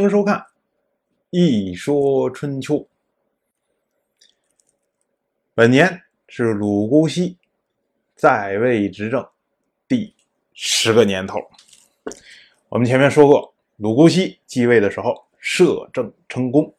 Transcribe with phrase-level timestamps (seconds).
[0.00, 0.38] 欢迎收看
[1.28, 2.76] 《一说春秋》。
[5.52, 7.36] 本年是鲁姑息
[8.14, 9.28] 在位执政
[9.86, 10.14] 第
[10.54, 11.38] 十个年头。
[12.70, 16.74] 我们前面说过，鲁姑息继位的时候摄政成功，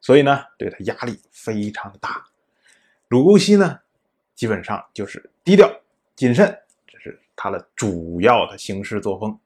[0.00, 2.26] 所以呢，对他压力非常大。
[3.06, 3.78] 鲁姑息呢，
[4.34, 5.72] 基本上就是低调
[6.16, 6.52] 谨慎，
[6.88, 9.38] 这是他的主要的行事作风，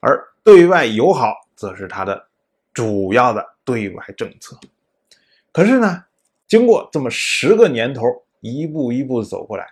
[0.00, 2.30] 而对外友好则是他的。
[2.72, 4.58] 主要的对外政策，
[5.52, 6.04] 可是呢，
[6.46, 8.02] 经过这么十个年头，
[8.40, 9.68] 一步一步走过来，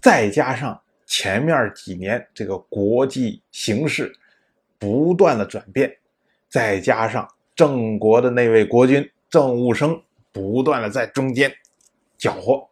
[0.00, 4.16] 再加上前面几年这个国际形势
[4.78, 5.94] 不断的转变，
[6.48, 10.00] 再加上郑国的那位国君郑务生
[10.30, 11.52] 不断的在中间
[12.16, 12.68] 搅和，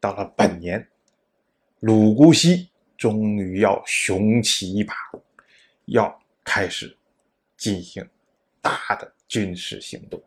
[0.00, 0.86] 到了本年，
[1.80, 2.68] 鲁姑息
[2.98, 4.94] 终于要雄起一把，
[5.86, 6.94] 要开始
[7.56, 8.06] 进行
[8.60, 9.13] 大的。
[9.28, 10.22] 军事行动。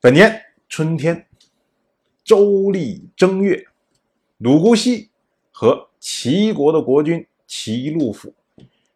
[0.00, 1.26] 本年春天，
[2.22, 3.66] 周历正月，
[4.38, 5.10] 鲁姑息
[5.50, 8.34] 和齐国的国君齐禄府、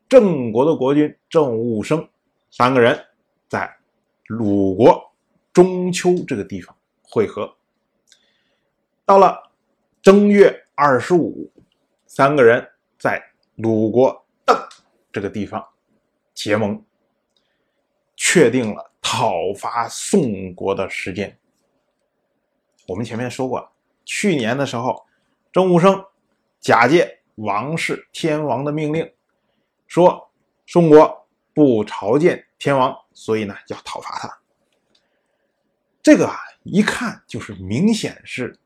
[0.09, 2.09] 郑国的国君郑务生
[2.51, 3.03] 三个人
[3.49, 3.75] 在
[4.27, 5.13] 鲁国
[5.53, 7.57] 中秋这个地方会合。
[9.05, 9.51] 到了
[10.03, 11.51] 正月二十五，
[12.07, 13.23] 三个人在
[13.57, 14.57] 鲁国邓
[15.11, 15.67] 这个地方
[16.35, 16.85] 结盟。
[18.31, 21.35] 确定了讨伐宋国的时间。
[22.87, 23.73] 我们前面说过，
[24.05, 25.03] 去年的时候，
[25.51, 26.05] 郑武生
[26.61, 29.11] 假借王室天王的命令，
[29.87, 30.31] 说
[30.67, 34.39] 宋国不朝见天王，所以呢要讨伐他。
[36.03, 38.59] 这个啊，一看就是明显是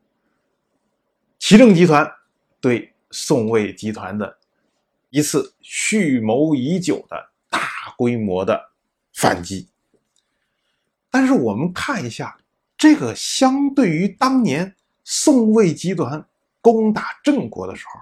[1.39, 2.05] 齐政集团
[2.59, 4.37] 对宋魏集团的
[5.09, 7.61] 一次蓄谋已久的大
[7.95, 8.72] 规模的。
[9.13, 9.69] 反击，
[11.09, 12.37] 但是我们看一下，
[12.77, 16.25] 这个相对于当年宋魏集团
[16.59, 17.99] 攻打郑国的时候，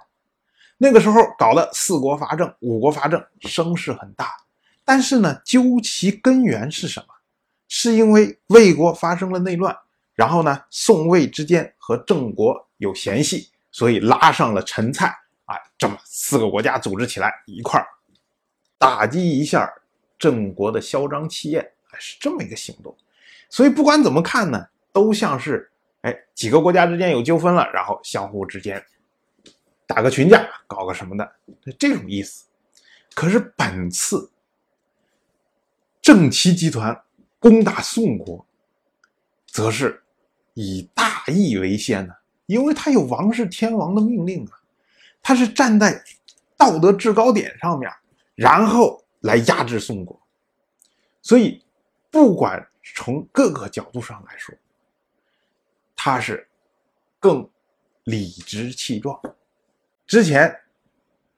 [0.77, 4.35] 那个时候搞的四国伐郑、五国伐郑，声势很大。
[4.85, 7.07] 但是呢，究其根源是什么？
[7.67, 9.77] 是因为魏国发生了内乱，
[10.15, 15.07] 然后呢，宋魏之间和郑国有嫌隙，所以拉上了陈蔡
[15.45, 17.85] 啊，这么四个国家组织起来一块儿
[18.77, 19.71] 打击一下。
[20.21, 21.67] 郑国的嚣张气焰，
[21.97, 22.95] 是这么一个行动，
[23.49, 25.67] 所以不管怎么看呢，都像是
[26.01, 28.79] 哎几个国家之间有纠纷了，然后相互之间
[29.87, 31.35] 打个群架，搞个什么的
[31.79, 32.45] 这种意思。
[33.15, 34.29] 可是本次
[36.03, 36.95] 郑齐集团
[37.39, 38.45] 攻打宋国，
[39.47, 40.03] 则是
[40.53, 42.13] 以大义为先呢，
[42.45, 44.51] 因为他有王室天王的命令啊，
[45.23, 45.99] 他是站在
[46.55, 47.91] 道德制高点上面，
[48.35, 49.03] 然后。
[49.21, 50.19] 来压制宋国，
[51.21, 51.63] 所以
[52.09, 54.53] 不管从各个角度上来说，
[55.95, 56.47] 他是
[57.19, 57.47] 更
[58.03, 59.19] 理直气壮。
[60.07, 60.53] 之前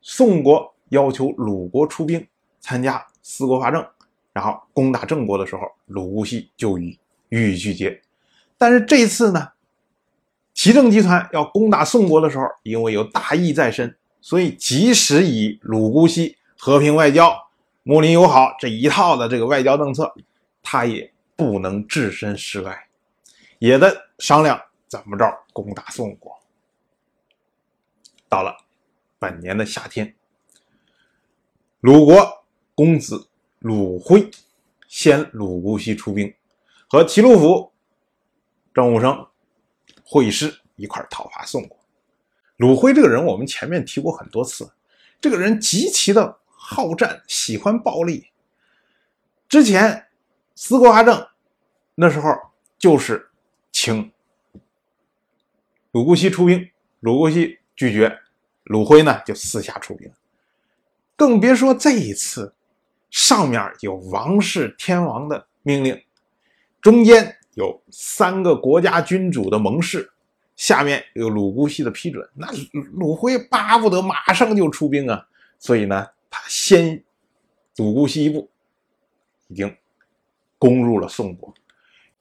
[0.02, 2.26] 宋国要求鲁国出兵
[2.62, 3.86] 参加四国伐郑，
[4.32, 6.98] 然后攻打郑国的时候，鲁姑息就予
[7.30, 8.02] 予以拒绝。
[8.58, 9.52] 但是这次呢，
[10.54, 17.38] 齐郑集团要攻打宋国的时候，因为有大义在身，所以即使以鲁姑息和平外交。
[17.86, 20.14] 睦邻友好这一套的这个外交政策，
[20.62, 22.88] 他也不能置身事外，
[23.60, 26.34] 也在商量怎么着攻打宋国。
[28.30, 28.56] 到了
[29.20, 30.16] 本年的夏天，
[31.82, 33.28] 鲁国公子
[33.60, 34.32] 鲁辉
[34.88, 36.34] 先鲁姑息出兵，
[36.88, 37.74] 和齐鲁府
[38.74, 39.28] 郑武生
[40.06, 41.78] 会师一块讨伐宋国。
[42.56, 44.72] 鲁辉这个人，我们前面提过很多次，
[45.20, 46.40] 这个人极其的。
[46.66, 48.28] 好战，喜欢暴力。
[49.50, 50.07] 之前
[50.56, 51.28] 司国阿正
[51.94, 52.29] 那时候
[52.79, 53.29] 就是
[53.69, 54.09] 请
[55.91, 56.69] 鲁姑息出兵，
[57.01, 58.18] 鲁姑息拒绝，
[58.63, 60.09] 鲁辉呢就私下出兵。
[61.18, 62.56] 更别说这一次，
[63.12, 66.01] 上面有王室天王的命令，
[66.81, 70.09] 中间有三个国家君主的盟誓，
[70.56, 72.48] 下面有鲁姑息的批准，那
[72.94, 75.27] 鲁辉巴不得马上就出兵啊！
[75.59, 76.07] 所以呢。
[76.35, 77.03] 他先
[77.75, 78.50] 鲁姑息一步，
[79.50, 79.77] 已经
[80.57, 81.53] 攻入了宋国，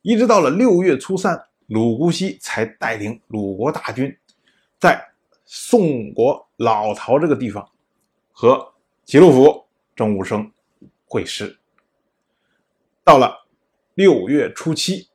[0.02, 4.14] 一直到了六月初三，鲁姑息才带领鲁国大军
[4.78, 5.02] 在
[5.46, 7.66] 宋国老巢这个地方
[8.32, 8.74] 和
[9.06, 9.64] 齐鲁府
[9.96, 10.52] 郑武生
[11.06, 11.58] 会师。
[13.02, 13.46] 到了
[13.94, 15.08] 六月初七，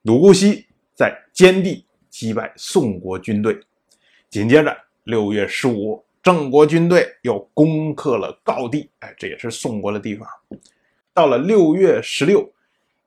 [0.00, 3.60] 鲁姑息在坚地击败宋国军队，
[4.30, 6.02] 紧接着六月十五。
[6.22, 10.28] 郑国军队又攻克了郜地，哎，这也是宋国的地方。
[11.14, 12.52] 到了六月十六，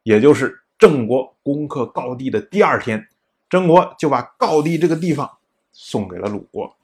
[0.03, 3.07] 也就是郑国攻克郜地的第二天，
[3.49, 5.37] 郑国就把郜地这个地方
[5.71, 6.75] 送给了鲁国。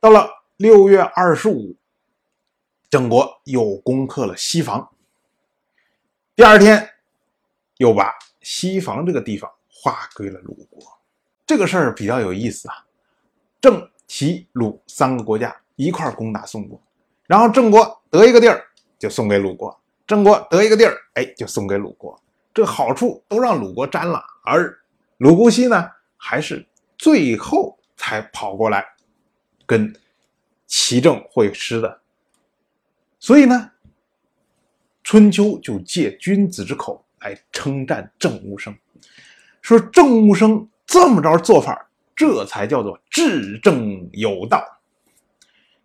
[0.00, 1.76] 到了六月二十五，
[2.90, 4.90] 郑国又攻克了西房。
[6.34, 6.90] 第二天，
[7.76, 10.82] 又把西房这个地方划归了鲁国。
[11.46, 12.84] 这个事儿比较有意思啊，
[13.64, 16.78] 郑、齐、鲁三个国家一块攻打宋国，
[17.26, 18.62] 然后郑国得一个地儿
[18.98, 19.74] 就送给鲁国，
[20.06, 22.14] 郑国得一个地儿，哎，就送给鲁国。
[22.52, 24.78] 这好处都让鲁国占了，而
[25.16, 26.68] 鲁姑息呢，还是
[26.98, 28.84] 最后才跑过来。
[29.64, 29.90] 跟
[30.66, 32.02] 齐郑会师的，
[33.18, 33.70] 所以呢，
[35.02, 38.76] 春秋就借君子之口来称赞郑武生，
[39.62, 44.64] 说郑武生这么着做法，这才叫做治政有道。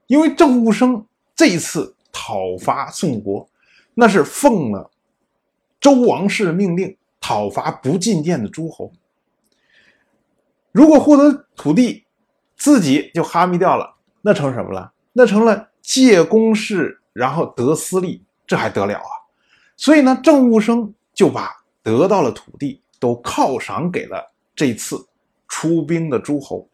[0.08, 1.06] 因为郑武生
[1.36, 3.48] 这次讨伐宋国，
[3.94, 4.90] 那是奉了
[5.80, 8.92] 周王室的命令，讨伐不进谏的诸侯。
[10.72, 12.06] 如果获得土地，
[12.56, 14.92] 自己就哈密掉了，那成什么了？
[15.14, 19.10] 那成了借公事，然后得私利，这还得了啊？
[19.78, 25.08] 所以呢，郑务生就把得到了土地都犒赏给了这次
[25.50, 26.70] 出兵的诸侯。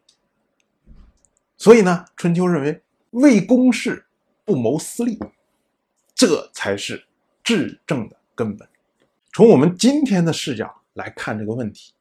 [1.57, 4.05] 所以呢，春秋认为为公事
[4.43, 5.17] 不谋私利，
[6.13, 7.07] 这才是
[7.43, 8.69] 治政的根本。
[9.33, 11.93] 从我们今天的视角来看这个问题，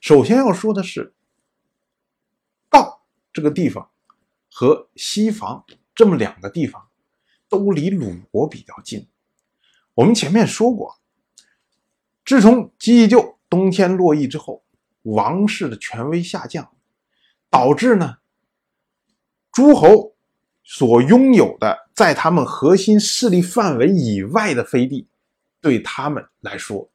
[0.00, 1.12] 首先要说的是。
[2.70, 3.88] 道这个地方
[4.50, 6.88] 和西房这么两个地方
[7.48, 9.06] 都离鲁国比较近。
[9.94, 10.98] 我们前面说过，
[12.24, 14.63] 自从姬义就东迁洛邑之后，
[15.04, 16.70] 王室的权威下降，
[17.48, 18.18] 导致呢
[19.50, 20.14] 诸侯
[20.62, 25.08] 所拥有的在他们核心势力范围以外的飞地，
[25.62, 26.90] 对他们来说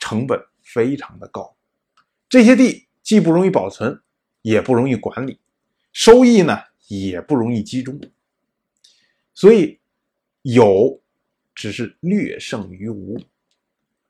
[0.00, 1.56] 成本非常的高。
[2.28, 4.02] 这些地既不容易保存。
[4.42, 5.40] 也不容易管理，
[5.92, 8.00] 收益呢也不容易集中，
[9.34, 9.78] 所以
[10.42, 11.02] 有
[11.54, 13.20] 只是略胜于无。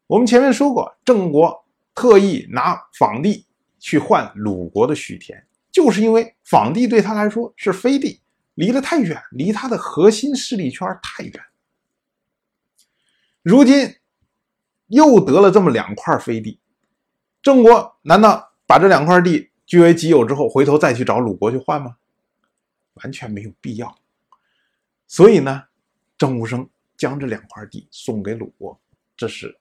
[0.06, 1.66] 我们前面说过，郑国
[1.98, 3.44] 特意拿仿地
[3.80, 8.20] 去换鲁国的许田，就是因为仿地对他来说是飞地，
[8.54, 11.32] 离得太远，离他的核心势力圈太远。
[13.42, 13.96] 如今
[14.86, 16.60] 又得了这么两块飞地，
[17.42, 19.50] 郑国难道把这两块地？
[19.66, 21.96] 据为己有之后，回头再去找鲁国去换吗？
[22.94, 23.98] 完全没有必要。
[25.08, 25.64] 所以呢，
[26.16, 28.80] 郑武生将这两块地送给鲁国，
[29.16, 29.58] 这是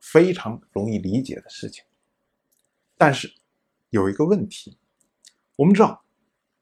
[0.00, 1.84] 非常容易理解的事情。
[2.96, 3.32] 但是
[3.90, 4.76] 有一个问题，
[5.56, 6.02] 我们知道，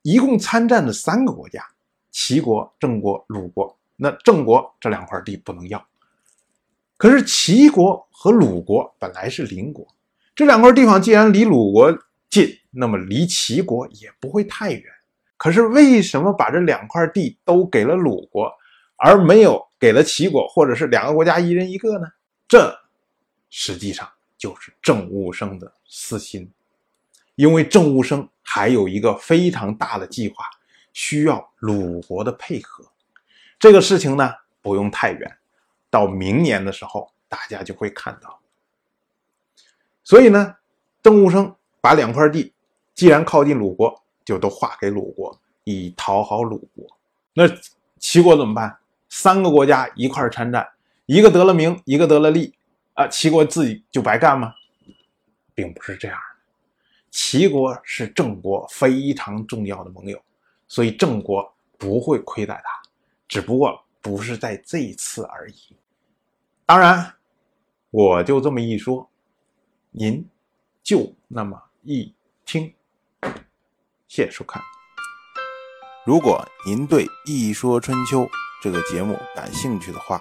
[0.03, 1.67] 一共参战的三个国家：
[2.11, 3.77] 齐国、郑国、鲁国。
[3.99, 5.83] 那郑国这两块地不能要，
[6.99, 9.88] 可是齐国和鲁国本来是邻国，
[10.35, 11.91] 这两块地方既然离鲁国，
[12.29, 14.85] 近，那么离齐国也不会太远。
[15.38, 18.53] 可是为什么把这两块地都给了鲁国，
[18.97, 22.06] 而没有给了齐国，或者是两个国家一人一个呢？
[22.47, 22.79] 这
[23.58, 24.06] 实际上
[24.37, 26.53] 就是郑武生的私心，
[27.37, 30.44] 因为郑武生还有一个非常大的计划，
[30.93, 32.85] 需要鲁国的配合。
[33.58, 34.31] 这个事情呢，
[34.61, 35.38] 不用太远，
[35.88, 38.38] 到明年的时候大家就会看到。
[40.04, 40.57] 所以呢，
[41.02, 41.57] 郑武生。
[41.78, 42.52] 把两块地，
[42.95, 46.85] 既然靠近鲁国，就都划给鲁国，以讨好鲁国。
[47.33, 47.45] 那
[48.00, 48.76] 齐国怎么办？
[49.09, 50.69] 三个国家一块参战，
[51.04, 52.56] 一个得了名，一个得了利，
[52.97, 54.53] 啊，齐国自己就白干吗？
[55.55, 56.37] 并不是这样的。
[57.11, 60.21] 齐国是郑国非常重要的盟友，
[60.69, 62.83] 所以郑国不会亏待他，
[63.29, 65.76] 只不过不是在这一次而已。
[66.67, 67.15] 当然，
[67.91, 69.09] 我就这么一说，
[69.93, 70.29] 您
[70.83, 71.62] 就那么。
[71.88, 72.12] 一
[72.45, 72.75] 听，
[74.09, 74.61] 谢谢收看。
[76.05, 78.23] 如果您对《一说春秋》
[78.61, 80.21] 这个节目感兴趣的话，